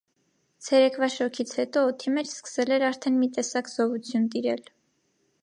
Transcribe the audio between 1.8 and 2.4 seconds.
օդի մեջ